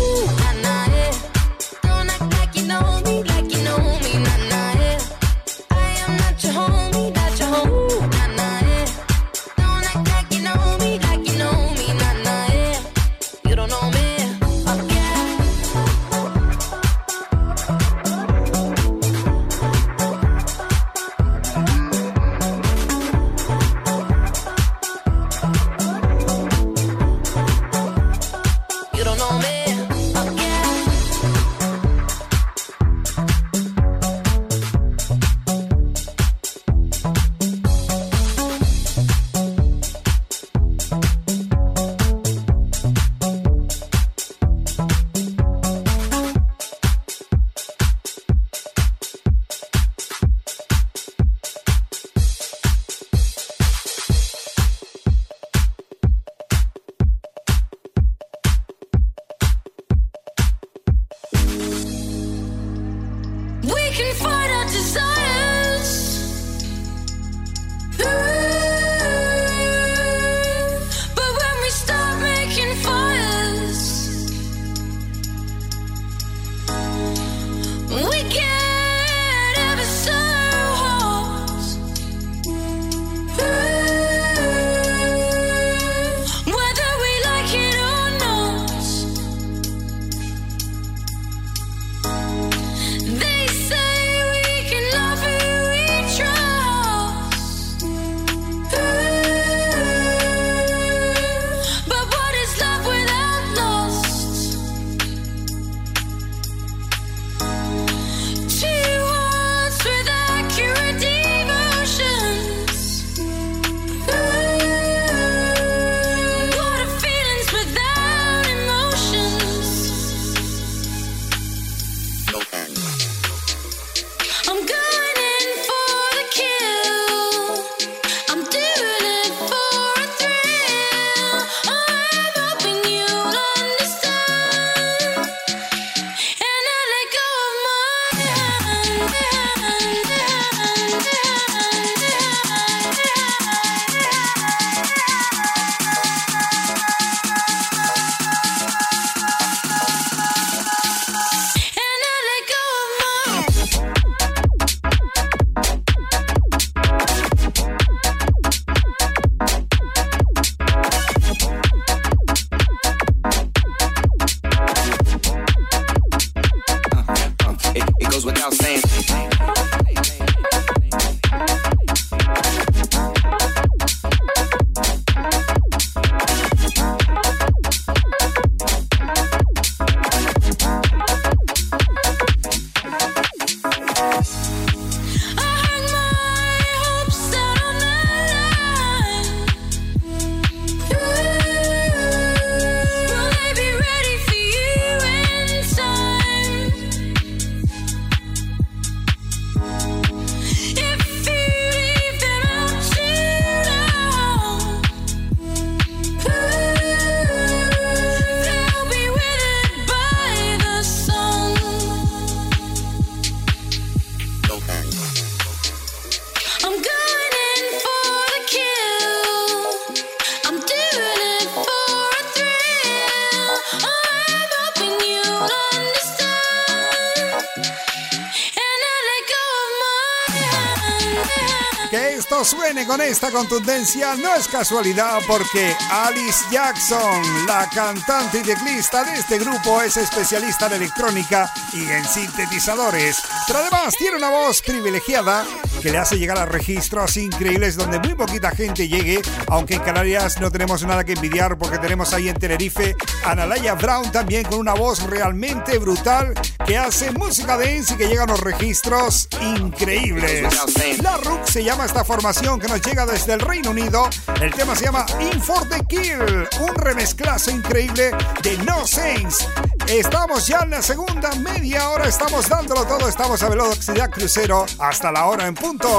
Esta 233.09 233.31
contundencia 233.31 234.13
no 234.13 234.35
es 234.35 234.47
casualidad 234.47 235.17
porque 235.25 235.75
Alice 235.89 236.45
Jackson, 236.51 237.47
la 237.47 237.67
cantante 237.73 238.37
y 238.37 238.43
teclista 238.43 239.03
de 239.03 239.15
este 239.15 239.39
grupo, 239.39 239.81
es 239.81 239.97
especialista 239.97 240.67
en 240.67 240.73
electrónica 240.73 241.51
y 241.73 241.89
en 241.89 242.05
sintetizadores, 242.05 243.17
pero 243.47 243.59
además 243.59 243.95
tiene 243.97 244.17
una 244.17 244.29
voz 244.29 244.61
privilegiada 244.61 245.43
que 245.81 245.91
le 245.91 245.97
hace 245.97 246.19
llegar 246.19 246.37
a 246.37 246.45
registros 246.45 247.17
increíbles 247.17 247.75
donde 247.75 247.97
muy 247.97 248.13
poquita 248.13 248.51
gente 248.51 248.87
llegue, 248.87 249.19
aunque 249.47 249.73
en 249.73 249.81
Canarias 249.81 250.39
no 250.39 250.51
tenemos 250.51 250.85
nada 250.85 251.03
que 251.03 251.13
envidiar 251.13 251.57
porque 251.57 251.79
tenemos 251.79 252.13
ahí 252.13 252.29
en 252.29 252.37
Tenerife 252.37 252.95
a 253.25 253.33
Nalaya 253.33 253.73
Brown 253.73 254.11
también 254.11 254.43
con 254.43 254.59
una 254.59 254.75
voz 254.75 255.01
realmente 255.01 255.79
brutal 255.79 256.35
que 256.69 256.77
hace 256.77 257.11
música 257.13 257.57
dance 257.57 257.95
y 257.95 257.97
que 257.97 258.07
llega 258.07 258.25
a 258.25 258.27
los 258.27 258.39
registros 258.41 259.27
increíbles. 259.41 260.55
La 261.01 261.17
Rook 261.17 261.43
se 261.45 261.63
llama 261.63 261.85
esta 261.85 262.05
formación 262.05 262.59
que 262.59 262.67
nos 262.67 262.79
llega 262.79 263.07
desde 263.07 263.33
el 263.33 263.39
Reino 263.39 263.71
Unido. 263.71 264.07
El 264.39 264.53
tema 264.53 264.75
se 264.75 264.85
llama 264.85 265.03
In 265.19 265.41
for 265.41 265.67
the 265.67 265.83
Kill, 265.85 266.47
un 266.61 266.75
remezclazo 266.75 267.49
increíble 267.49 268.11
de 268.43 268.57
No 268.59 268.85
Saints. 268.85 269.47
Estamos 269.87 270.45
ya 270.45 270.59
en 270.59 270.69
la 270.69 270.83
segunda 270.83 271.31
media 271.37 271.89
hora, 271.89 272.07
estamos 272.07 272.47
dándolo 272.47 272.85
todo, 272.85 273.09
estamos 273.09 273.41
a 273.41 273.49
velocidad 273.49 274.11
crucero 274.11 274.67
hasta 274.77 275.11
la 275.11 275.25
hora 275.25 275.47
en 275.47 275.55
punto. 275.55 275.89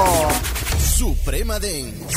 Suprema 0.79 1.59
Dance. 1.59 2.15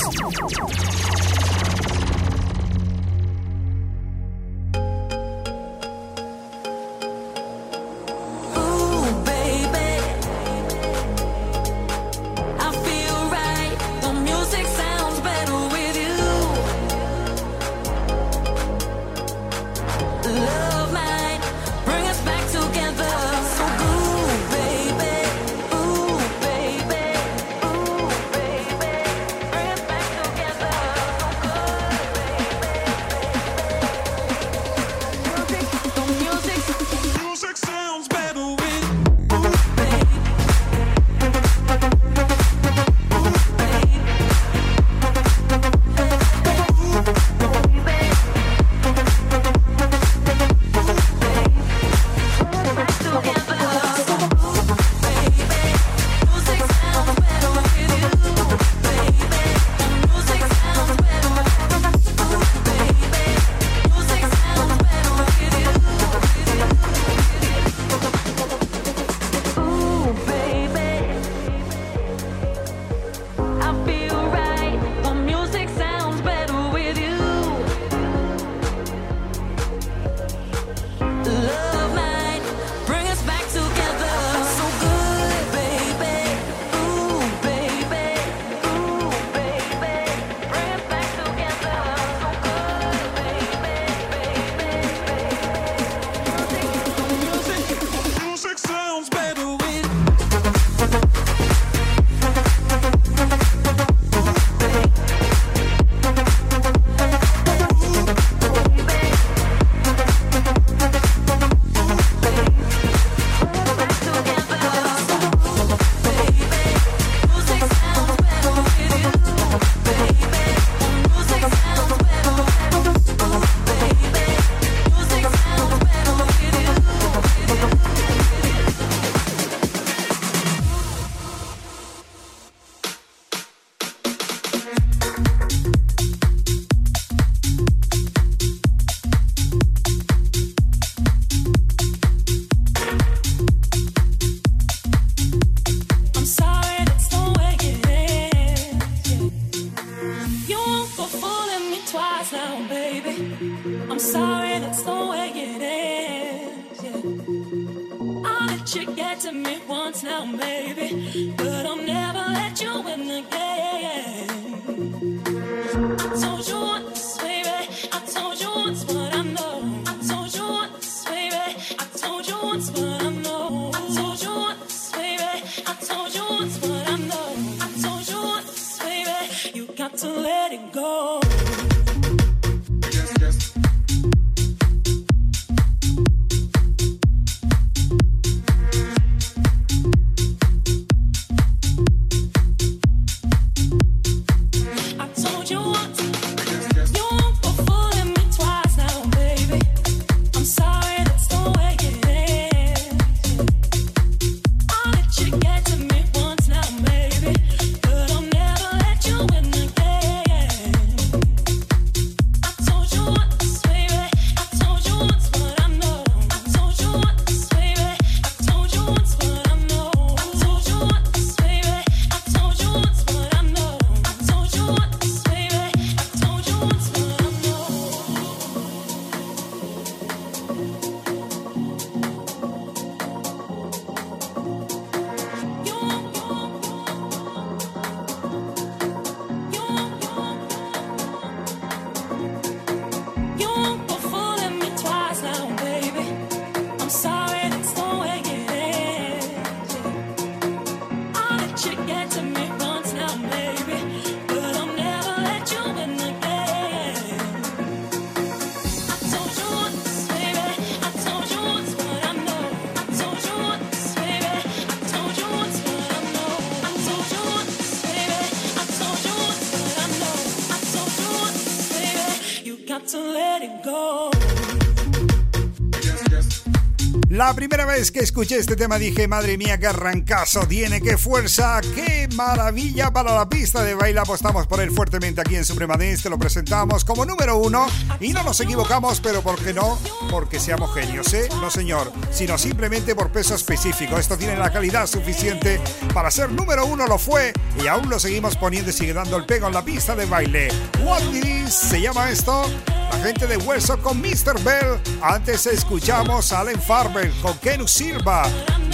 Vez 277.85 277.93
que 277.93 278.01
escuché 278.01 278.39
este 278.39 278.57
tema 278.57 278.78
dije, 278.78 279.07
madre 279.09 279.37
mía, 279.37 279.59
qué 279.59 279.66
arrancazo 279.66 280.47
tiene, 280.47 280.80
qué 280.80 280.97
fuerza, 280.97 281.61
qué 281.74 282.09
maravilla 282.14 282.91
para 282.91 283.14
la 283.14 283.28
pista 283.28 283.62
de 283.62 283.74
baile. 283.74 284.01
Apostamos 284.01 284.47
por 284.47 284.62
él 284.62 284.70
fuertemente 284.70 285.20
aquí 285.20 285.37
en 285.37 285.45
Suprema 285.45 285.76
Dance, 285.76 286.05
te 286.05 286.09
lo 286.09 286.18
presentamos 286.18 286.82
como 286.82 287.05
número 287.05 287.37
uno 287.37 287.66
y 288.01 288.14
no 288.14 288.22
nos 288.22 288.41
equivocamos, 288.41 289.03
pero 289.03 289.20
¿por 289.20 289.39
qué 289.39 289.53
no? 289.53 289.78
Porque 290.11 290.41
seamos 290.41 290.72
genios, 290.72 291.12
¿eh? 291.12 291.28
No 291.43 291.51
señor, 291.51 291.93
sino 292.11 292.39
simplemente 292.39 292.95
por 292.95 293.12
peso 293.12 293.35
específico. 293.35 293.99
Esto 293.99 294.16
tiene 294.16 294.39
la 294.39 294.51
calidad 294.51 294.87
suficiente 294.87 295.61
para 295.93 296.11
ser 296.11 296.32
número 296.32 296.64
uno, 296.64 296.87
lo 296.87 296.99
fue 296.99 297.35
y 297.62 297.66
aún 297.66 297.91
lo 297.91 297.99
seguimos 297.99 298.35
poniendo 298.39 298.70
y 298.70 298.72
sigue 298.72 298.95
dando 298.95 299.18
el 299.18 299.26
pego 299.26 299.49
en 299.49 299.53
la 299.53 299.62
pista 299.62 299.95
de 299.95 300.07
baile. 300.07 300.49
What 300.87 301.03
Is 301.12 301.53
se 301.53 301.82
llama 301.82 302.11
esto. 302.11 302.47
La 302.95 303.01
gente 303.01 303.26
de 303.26 303.36
Hueso 303.38 303.76
con 303.82 304.01
Mr. 304.01 304.40
Bell. 304.45 304.78
Antes 305.03 305.47
escuchamos 305.47 306.32
a 306.32 306.40
Allen 306.40 306.62
Farber 306.62 307.11
con 307.20 307.36
Kenu 307.38 307.66
Silva. 307.66 308.22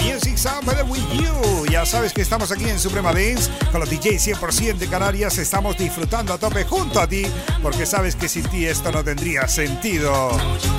Music 0.03 0.36
Sound 0.36 0.66
With 0.88 1.03
You. 1.12 1.66
Ya 1.70 1.84
sabes 1.84 2.12
que 2.12 2.22
estamos 2.22 2.51
aquí 2.51 2.68
en 2.68 2.78
Suprema 2.78 3.12
Dance 3.12 3.51
con 3.70 3.80
los 3.80 3.90
DJs 3.90 4.28
100% 4.28 4.78
de 4.78 4.88
Canarias. 4.88 5.38
Estamos 5.38 5.76
disfrutando 5.76 6.32
a 6.32 6.38
tope 6.38 6.64
junto 6.64 7.01
a 7.01 7.07
ti 7.07 7.26
porque 7.62 7.86
sabes 7.86 8.16
que 8.16 8.28
sin 8.28 8.44
ti 8.44 8.66
esto 8.66 8.90
no 8.90 9.05
tendría 9.05 9.46
sentido. 9.48 10.30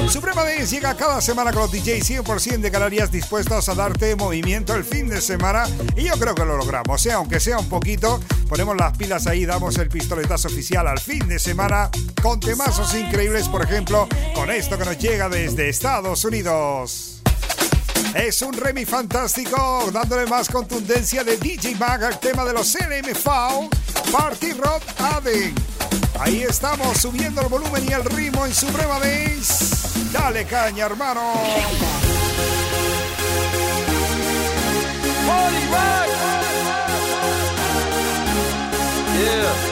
Suprema 0.10 0.44
Dance 0.44 0.76
llega 0.76 0.96
cada 0.96 1.22
semana 1.22 1.52
con 1.52 1.64
los 1.64 1.72
DJs 1.72 2.24
100% 2.24 2.58
de 2.60 2.72
Canarias 2.72 3.12
dispuestos 3.12 3.70
a 3.70 3.76
darte 3.76 4.16
movimiento 4.16 4.76
el 4.76 4.84
fin 4.84 5.08
de 5.08 5.22
semana 5.22 5.66
y 5.96 6.04
yo 6.06 6.14
creo 6.14 6.36
que 6.36 6.46
lo 6.46 6.58
logramos, 6.58 7.06
¿eh? 7.06 7.14
aunque 7.14 7.40
sea 7.40 7.60
un 7.60 7.70
poquito. 7.70 8.20
Ponemos 8.50 8.76
las 8.76 8.98
pilas 8.98 9.28
ahí, 9.28 9.46
damos 9.46 9.78
el 9.78 9.90
pistoletazo 9.90 10.48
oficial 10.48 10.88
al 10.88 11.00
fin 11.00 11.28
de 11.28 11.40
semana 11.40 11.90
con 12.22 12.40
temazos 12.40 12.94
increíbles, 12.96 13.48
por 13.48 13.62
ejemplo, 13.62 14.08
con 14.36 14.52
esto 14.52 14.78
que 14.78 14.86
nos 14.86 14.98
llega 14.98 15.30
desde 15.30 15.70
Estados 15.70 16.26
Unidos. 16.26 17.11
Es 18.16 18.42
un 18.42 18.54
remix 18.54 18.90
fantástico, 18.90 19.90
dándole 19.92 20.26
más 20.26 20.50
contundencia 20.50 21.24
de 21.24 21.38
DJ 21.38 21.76
Mag 21.76 22.04
al 22.04 22.20
tema 22.20 22.44
de 22.44 22.54
los 22.54 22.76
LMV, 22.76 23.70
Party 24.12 24.52
Rock 24.54 24.84
Aden. 25.00 25.56
Ahí 26.20 26.44
estamos 26.44 26.98
subiendo 26.98 27.42
el 27.42 27.48
volumen 27.48 27.86
y 27.88 27.94
el 27.94 28.04
ritmo 28.04 28.46
en 28.46 28.54
Suprema 28.54 29.00
Dance. 29.00 29.76
Dale 30.12 30.46
caña, 30.46 30.86
hermano. 30.86 31.22
Yeah. 39.22 39.71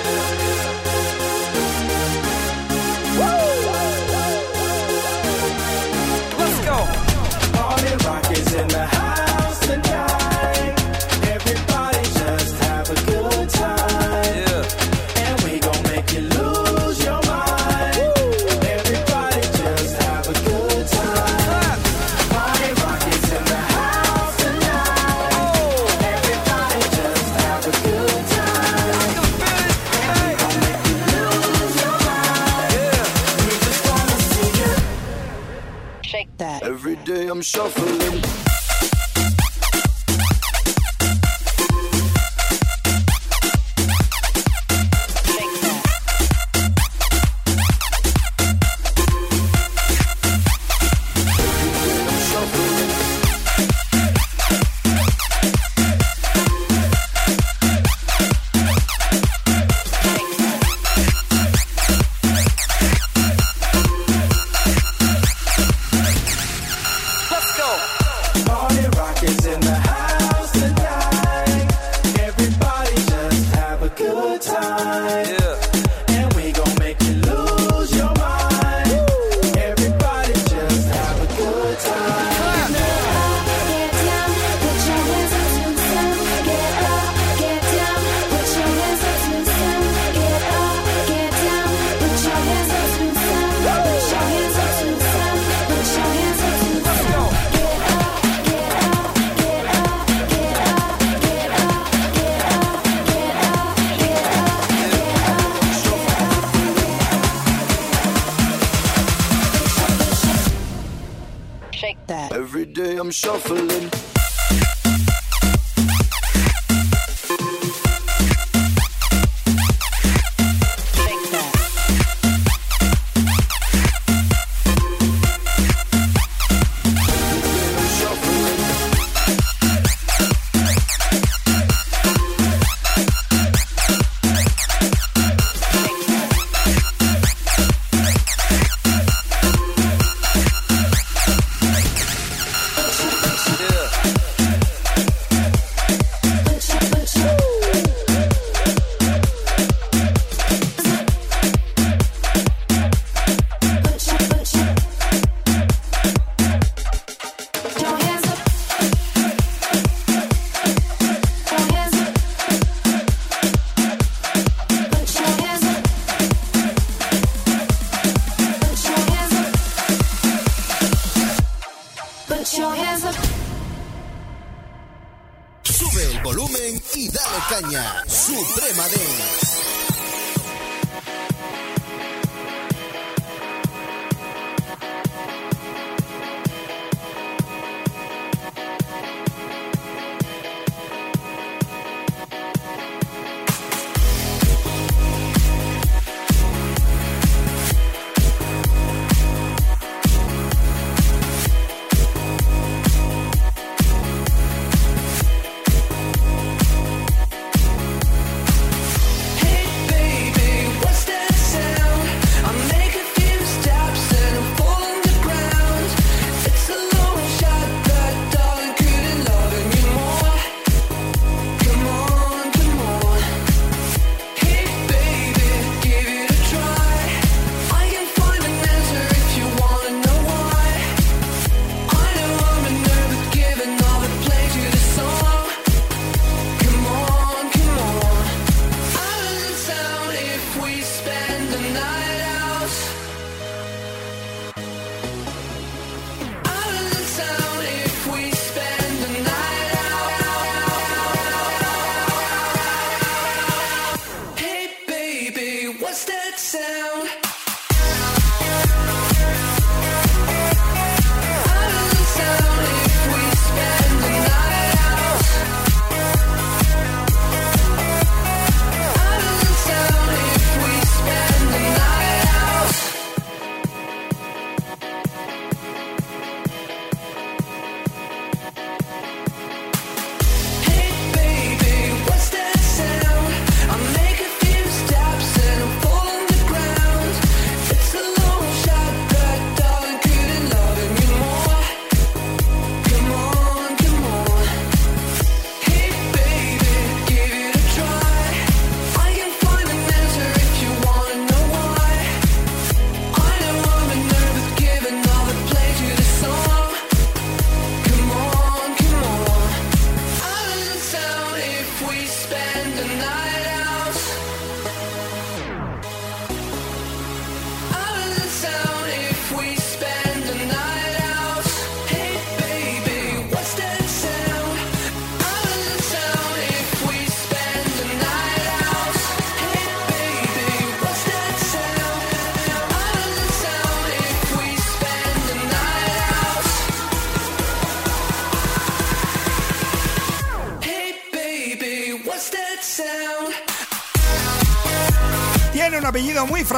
Yeah. 74.80 75.69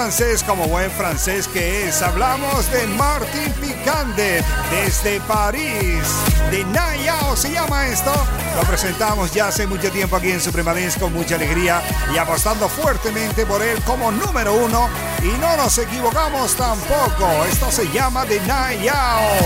Francés, 0.01 0.41
como 0.41 0.65
buen 0.65 0.89
francés 0.89 1.47
que 1.47 1.87
es. 1.87 2.01
Hablamos 2.01 2.71
de 2.71 2.87
Martin 2.87 3.53
Picandet, 3.61 4.43
desde 4.71 5.19
París. 5.21 6.01
De 6.49 6.65
Nayao 6.65 7.37
se 7.37 7.51
llama 7.51 7.85
esto. 7.85 8.11
Lo 8.55 8.63
presentamos 8.63 9.31
ya 9.31 9.49
hace 9.49 9.67
mucho 9.67 9.91
tiempo 9.91 10.15
aquí 10.15 10.31
en 10.31 10.41
Suprema 10.41 10.73
con 10.99 11.13
mucha 11.13 11.35
alegría 11.35 11.83
y 12.11 12.17
apostando 12.17 12.67
fuertemente 12.67 13.45
por 13.45 13.61
él 13.61 13.79
como 13.83 14.11
número 14.11 14.55
uno. 14.55 14.89
Y 15.21 15.37
no 15.39 15.55
nos 15.55 15.77
equivocamos 15.77 16.55
tampoco. 16.55 17.45
Esto 17.45 17.69
se 17.69 17.87
llama 17.91 18.25
de 18.25 18.39
Nayao. 18.39 19.37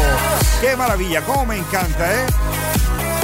Qué 0.62 0.78
maravilla, 0.78 1.22
cómo 1.26 1.48
me 1.48 1.58
encanta, 1.58 2.14
¿eh? 2.14 2.26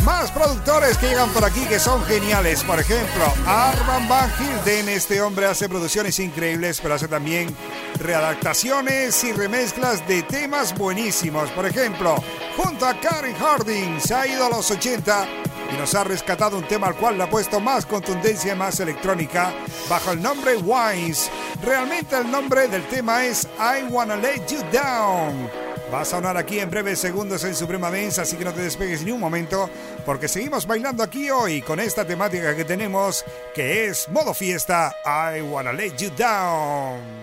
Más 0.06 0.32
productores 0.32 0.98
que 0.98 1.10
llegan 1.10 1.30
por 1.30 1.46
aquí 1.46 1.64
que 1.66 1.78
son 1.78 2.04
geniales. 2.06 2.64
Por 2.64 2.80
ejemplo, 2.80 3.24
Arman 3.46 4.08
Van 4.08 4.32
Hilden. 4.40 4.90
Este 4.90 5.22
hombre 5.22 5.46
hace 5.46 5.70
producciones 5.70 6.20
increíbles, 6.20 6.80
pero 6.82 6.96
hace 6.96 7.08
también 7.08 7.56
readaptaciones 8.00 9.24
y 9.24 9.32
remezclas 9.32 10.08
de 10.08 10.24
temas 10.24 10.76
buenísimos. 10.76 11.52
Por 11.52 11.68
ejemplo, 11.68 12.16
junto 12.58 12.88
a 12.88 13.00
Karen 13.00 13.36
Harding, 13.36 14.02
se 14.02 14.16
ha 14.16 14.26
ido 14.26 14.46
a 14.46 14.50
los 14.50 14.72
80 14.72 15.28
y 15.72 15.78
nos 15.78 15.94
ha 15.94 16.04
rescatado 16.04 16.58
un 16.58 16.68
tema 16.68 16.88
al 16.88 16.96
cual 16.96 17.18
le 17.18 17.24
ha 17.24 17.30
puesto 17.30 17.60
más 17.60 17.86
contundencia 17.86 18.54
y 18.54 18.58
más 18.58 18.80
electrónica 18.80 19.54
bajo 19.88 20.14
el 20.14 20.22
nombre 20.22 20.58
Wines. 20.58 21.30
Realmente 21.64 22.18
el 22.18 22.30
nombre 22.30 22.68
del 22.68 22.88
tema 22.88 23.24
es 23.24 23.48
I 23.60 23.84
Wanna 23.92 24.16
Let 24.16 24.48
You 24.48 24.64
Down. 24.72 25.61
Va 25.94 26.02
a 26.02 26.06
sonar 26.06 26.38
aquí 26.38 26.60
en 26.60 26.70
breves 26.70 27.00
segundos 27.00 27.44
en 27.44 27.54
Suprema 27.54 27.92
Dance, 27.92 28.22
así 28.22 28.38
que 28.38 28.46
no 28.46 28.54
te 28.54 28.62
despegues 28.62 29.04
ni 29.04 29.12
un 29.12 29.20
momento, 29.20 29.70
porque 30.06 30.30
seguimos 30.30 30.66
bailando 30.66 31.04
aquí 31.04 31.30
hoy 31.30 31.62
con 31.62 31.82
esta 31.82 32.06
temática 32.06 32.56
que 32.56 32.64
tenemos, 32.64 33.26
que 33.54 33.88
es 33.88 34.08
modo 34.08 34.34
fiesta, 34.34 34.96
I 35.04 35.42
Wanna 35.42 35.74
Let 35.74 35.98
You 35.98 36.10
Down. 36.18 37.21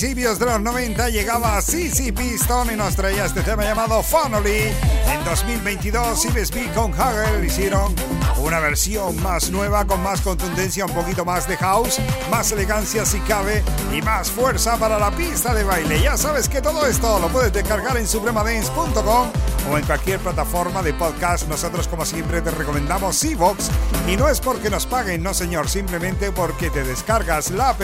Principios 0.00 0.38
de 0.38 0.46
los 0.46 0.60
90 0.60 1.08
llegaba 1.08 1.60
CC 1.60 2.12
Piston 2.12 2.72
y 2.72 2.76
nos 2.76 2.94
traía 2.94 3.24
este 3.24 3.42
tema 3.42 3.64
llamado 3.64 4.00
Funnily. 4.00 4.72
En 5.08 5.24
2022, 5.24 6.22
CBSB 6.22 6.72
con 6.72 6.94
Hagel 6.94 7.44
hicieron 7.44 7.92
una 8.36 8.60
versión 8.60 9.20
más 9.24 9.50
nueva, 9.50 9.84
con 9.86 10.00
más 10.00 10.20
contundencia, 10.20 10.86
un 10.86 10.92
poquito 10.92 11.24
más 11.24 11.48
de 11.48 11.56
house, 11.56 11.98
más 12.30 12.52
elegancia 12.52 13.04
si 13.04 13.18
cabe 13.22 13.64
y 13.92 14.00
más 14.00 14.30
fuerza 14.30 14.76
para 14.76 15.00
la 15.00 15.10
pista 15.10 15.52
de 15.52 15.64
baile. 15.64 16.00
Ya 16.00 16.16
sabes 16.16 16.48
que 16.48 16.62
todo 16.62 16.86
esto 16.86 17.18
lo 17.18 17.26
puedes 17.26 17.52
descargar 17.52 17.96
en 17.96 18.06
supremadance.com 18.06 19.32
o 19.68 19.78
en 19.78 19.84
cualquier 19.84 20.20
plataforma 20.20 20.80
de 20.80 20.94
podcast. 20.94 21.48
Nosotros, 21.48 21.88
como 21.88 22.04
siempre, 22.04 22.40
te 22.40 22.52
recomendamos 22.52 23.24
Evox 23.24 23.68
y 24.06 24.16
no 24.16 24.28
es 24.28 24.40
porque 24.40 24.70
nos 24.70 24.86
paguen, 24.86 25.24
no 25.24 25.34
señor, 25.34 25.68
simplemente 25.68 26.30
porque 26.30 26.70
te 26.70 26.84
descargas 26.84 27.50
la 27.50 27.70
app 27.70 27.80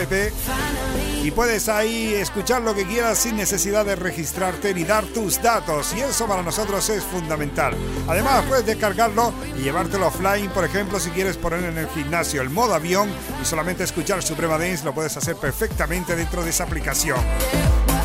y 1.25 1.31
puedes 1.31 1.69
ahí 1.69 2.13
escuchar 2.13 2.61
lo 2.61 2.75
que 2.75 2.85
quieras 2.85 3.17
sin 3.17 3.35
necesidad 3.35 3.83
de 3.83 3.95
registrarte 3.95 4.75
ni 4.75 4.83
dar 4.83 5.03
tus 5.05 5.41
datos 5.41 5.95
y 5.97 6.01
eso 6.01 6.27
para 6.27 6.43
nosotros 6.43 6.87
es 6.89 7.03
fundamental. 7.03 7.75
Además 8.07 8.45
puedes 8.47 8.67
descargarlo 8.67 9.33
y 9.57 9.63
llevártelo 9.63 10.05
offline, 10.05 10.51
por 10.51 10.63
ejemplo, 10.65 10.99
si 10.99 11.09
quieres 11.09 11.37
poner 11.37 11.63
en 11.63 11.79
el 11.79 11.89
gimnasio 11.89 12.43
el 12.43 12.51
modo 12.51 12.75
avión 12.75 13.09
y 13.41 13.45
solamente 13.45 13.83
escuchar 13.83 14.21
Suprema 14.21 14.59
Dance, 14.59 14.85
lo 14.85 14.93
puedes 14.93 15.17
hacer 15.17 15.35
perfectamente 15.35 16.15
dentro 16.15 16.43
de 16.43 16.51
esa 16.51 16.65
aplicación. 16.65 17.17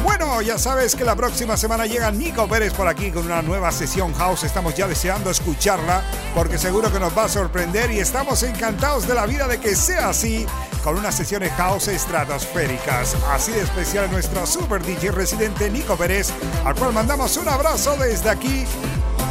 Bueno, 0.02 0.40
ya 0.40 0.56
sabes 0.56 0.96
que 0.96 1.04
la 1.04 1.14
próxima 1.14 1.58
semana 1.58 1.84
llega 1.84 2.10
Nico 2.10 2.48
Pérez 2.48 2.72
por 2.72 2.88
aquí 2.88 3.10
con 3.10 3.26
una 3.26 3.42
nueva 3.42 3.70
sesión 3.70 4.14
house. 4.14 4.44
Estamos 4.44 4.74
ya 4.74 4.88
deseando 4.88 5.30
escucharla 5.30 6.02
porque 6.34 6.56
seguro 6.56 6.90
que 6.90 6.98
nos 6.98 7.16
va 7.16 7.24
a 7.24 7.28
sorprender 7.28 7.90
y 7.90 8.00
estamos 8.00 8.42
encantados 8.44 9.06
de 9.06 9.14
la 9.14 9.26
vida 9.26 9.46
de 9.46 9.60
que 9.60 9.76
sea 9.76 10.08
así 10.08 10.46
con 10.82 10.96
unas 10.96 11.14
sesiones 11.14 11.52
house 11.52 11.88
estratosféricas. 11.88 13.16
Así 13.30 13.52
de 13.52 13.62
especial 13.62 14.10
nuestro 14.10 14.46
super 14.46 14.82
DJ 14.82 15.12
residente 15.12 15.70
Nico 15.70 15.96
Pérez, 15.96 16.30
al 16.64 16.74
cual 16.74 16.92
mandamos 16.92 17.36
un 17.36 17.48
abrazo 17.48 17.96
desde 17.96 18.30
aquí 18.30 18.64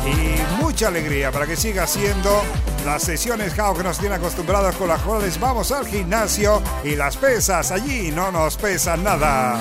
y 0.05 0.61
mucha 0.61 0.87
alegría 0.87 1.31
para 1.31 1.45
que 1.45 1.55
siga 1.55 1.83
haciendo 1.83 2.41
las 2.85 3.03
sesiones 3.03 3.53
house 3.53 3.77
que 3.77 3.83
nos 3.83 3.97
tiene 3.99 4.15
acostumbrados 4.15 4.75
con 4.75 4.87
las 4.87 5.01
cuales 5.01 5.39
vamos 5.39 5.71
al 5.71 5.85
gimnasio 5.85 6.61
y 6.83 6.95
las 6.95 7.17
pesas 7.17 7.71
allí 7.71 8.11
no 8.11 8.31
nos 8.31 8.57
pesan 8.57 9.03
nada. 9.03 9.59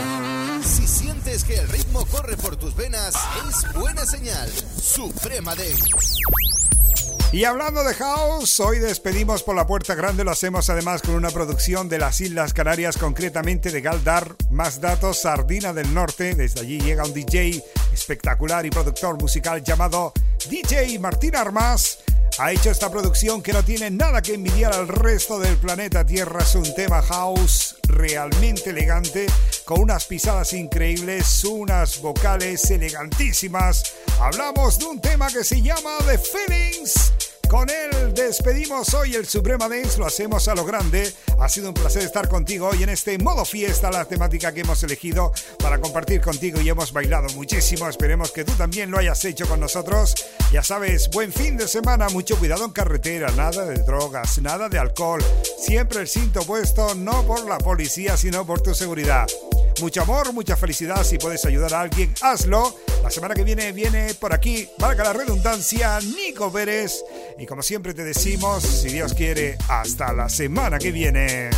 Si 0.63 0.87
sientes 0.87 1.45
que 1.45 1.57
el 1.57 1.69
ritmo 1.69 2.05
corre 2.07 2.37
por 2.37 2.57
tus 2.57 2.75
venas, 2.75 3.15
es 3.49 3.73
buena 3.75 4.05
señal. 4.05 4.51
Suprema 4.81 5.55
Dance. 5.55 6.48
Y 7.31 7.45
hablando 7.45 7.85
de 7.85 7.93
house, 7.93 8.59
hoy 8.59 8.79
despedimos 8.79 9.43
por 9.43 9.55
la 9.55 9.67
puerta 9.67 9.95
grande, 9.95 10.25
lo 10.25 10.31
hacemos 10.31 10.71
además 10.71 11.03
con 11.03 11.15
una 11.15 11.29
producción 11.29 11.87
de 11.87 11.99
las 11.99 12.23
Islas 12.23 12.55
Canarias, 12.55 12.97
concretamente 12.97 13.71
de 13.71 13.83
Galdar, 13.83 14.35
más 14.51 14.81
datos, 14.81 15.21
Sardina 15.21 15.75
del 15.75 15.93
Norte, 15.93 16.35
desde 16.35 16.61
allí 16.61 16.81
llega 16.81 17.05
un 17.05 17.13
DJ 17.13 17.63
espectacular 17.93 18.65
y 18.65 18.71
productor 18.71 19.21
musical 19.21 19.63
llamado 19.63 20.15
DJ 20.49 20.99
Martín 21.01 21.37
Armas. 21.37 21.99
Ha 22.39 22.53
hecho 22.53 22.71
esta 22.71 22.91
producción 22.91 23.43
que 23.43 23.53
no 23.53 23.65
tiene 23.65 23.91
nada 23.91 24.23
que 24.23 24.35
envidiar 24.35 24.73
al 24.73 24.87
resto 24.87 25.39
del 25.39 25.57
planeta 25.57 26.05
Tierra. 26.05 26.43
Es 26.43 26.55
un 26.55 26.75
tema 26.75 27.03
house 27.03 27.77
realmente 27.89 28.71
elegante, 28.71 29.27
con 29.65 29.81
unas 29.81 30.05
pisadas 30.05 30.53
increíbles, 30.53 31.45
unas 31.45 32.01
vocales 32.01 32.71
elegantísimas. 32.71 33.95
Hablamos 34.21 34.79
de 34.79 34.85
un 34.85 35.01
tema 35.01 35.29
que 35.29 35.43
se 35.43 35.61
llama 35.61 35.97
The 36.07 36.19
Feelings. 36.19 37.13
Con 37.49 37.71
él 37.71 38.13
despedimos 38.13 38.93
hoy 38.93 39.15
el 39.15 39.27
Suprema 39.27 39.71
Dance, 39.71 39.99
lo 39.99 40.05
hacemos 40.05 40.49
a 40.49 40.55
lo 40.55 40.67
grande. 40.67 41.11
Ha 41.41 41.49
sido 41.49 41.69
un 41.69 41.75
placer 41.75 42.03
estar 42.03 42.29
contigo 42.29 42.69
hoy 42.69 42.83
en 42.83 42.91
este 42.91 43.17
modo 43.17 43.47
fiesta, 43.47 43.91
la 43.91 44.05
temática 44.05 44.53
que 44.53 44.61
hemos 44.61 44.83
elegido 44.83 45.33
para 45.59 45.81
compartir 45.81 46.21
contigo 46.21 46.61
y 46.61 46.69
hemos 46.69 46.93
bailado 46.93 47.27
muchísimo. 47.35 47.89
Esperemos 47.89 48.33
que 48.33 48.45
tú 48.45 48.53
también 48.53 48.91
lo 48.91 48.99
hayas 48.99 49.25
hecho 49.25 49.49
con 49.49 49.61
nosotros. 49.61 50.15
Ya 50.53 50.63
sabes, 50.63 51.09
buen 51.09 51.33
fin 51.33 51.57
de 51.57 51.67
semana, 51.69 52.11
mucho 52.19 52.37
cuidado 52.37 52.65
en 52.65 52.73
carretera, 52.73 53.31
nada 53.37 53.65
de 53.65 53.81
drogas, 53.85 54.43
nada 54.43 54.69
de 54.69 54.77
alcohol. 54.77 55.25
Siempre 55.57 56.01
el 56.01 56.09
cinto 56.09 56.43
puesto, 56.43 56.97
no 56.97 57.25
por 57.25 57.49
la 57.49 57.59
policía, 57.59 58.17
sino 58.17 58.45
por 58.45 58.61
tu 58.61 58.75
seguridad. 58.75 59.29
Mucho 59.81 60.03
amor, 60.03 60.33
mucha 60.33 60.57
felicidad. 60.57 61.05
Si 61.05 61.17
puedes 61.17 61.45
ayudar 61.45 61.75
a 61.75 61.81
alguien, 61.83 62.13
hazlo. 62.21 62.75
La 63.05 63.11
semana 63.13 63.37
que 63.37 63.45
viene 63.45 63.71
viene 63.71 64.15
por 64.15 64.35
aquí, 64.35 64.69
valga 64.81 65.05
la 65.05 65.13
redundancia, 65.13 66.01
Nico 66.01 66.51
Pérez. 66.51 67.05
Y 67.39 67.47
como 67.47 67.63
siempre 67.63 67.95
te 67.95 68.03
decimos, 68.03 68.65
si 68.65 68.89
Dios 68.89 69.15
quiere, 69.15 69.57
hasta 69.69 70.13
la 70.13 70.29
semana 70.29 70.81
que 70.81 70.91
viene. 70.91 71.51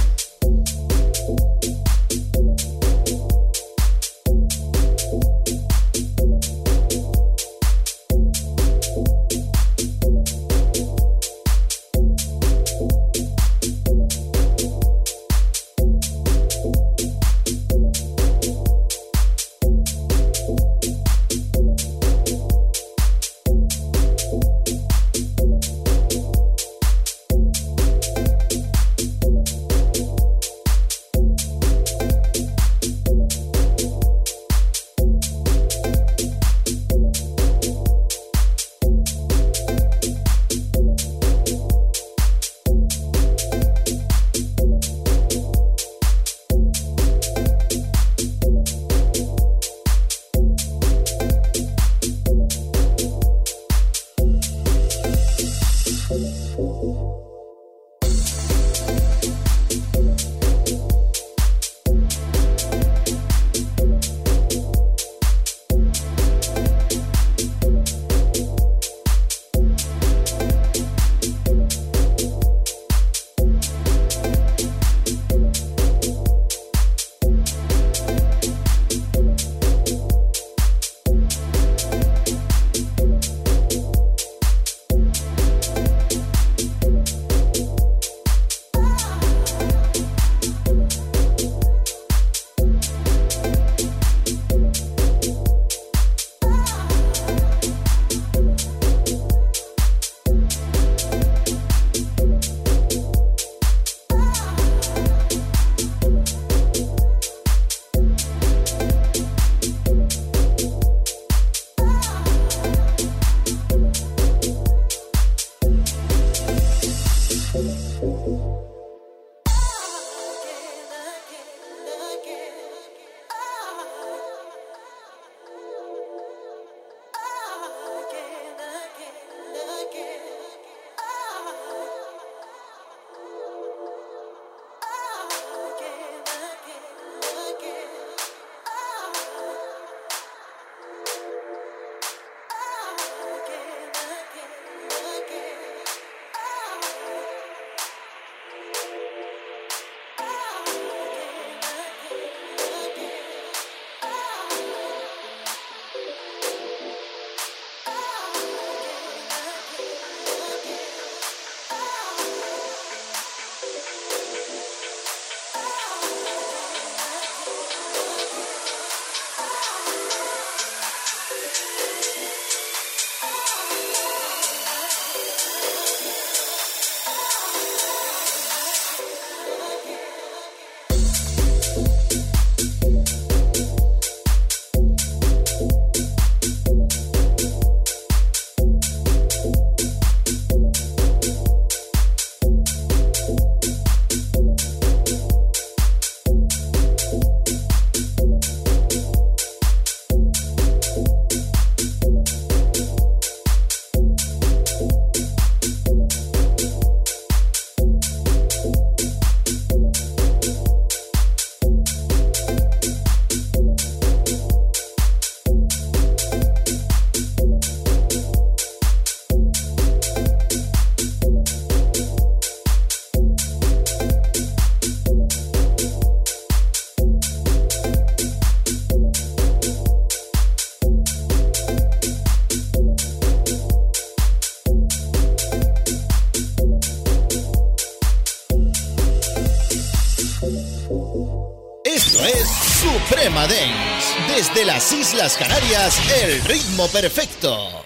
Desde 244.61 244.73
las 244.75 244.93
Islas 244.93 245.37
Canarias, 245.39 245.99
el 246.23 246.43
ritmo 246.45 246.87
perfecto. 246.89 247.80